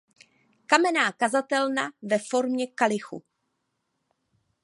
Kamenná 0.65 1.11
kazatelna 1.11 1.91
ve 2.01 2.17
formě 2.19 2.67
kalichu. 2.67 3.23